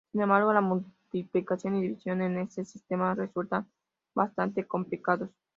Sin 0.11 0.19
embargo 0.19 0.51
la 0.51 0.61
multiplicación 0.61 1.75
y 1.75 1.83
división 1.83 2.23
en 2.23 2.39
este 2.39 2.65
sistema 2.65 3.13
resultan 3.13 3.69
bastante 4.15 4.65
complicados. 4.65 5.29